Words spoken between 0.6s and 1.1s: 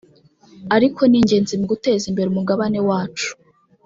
ariko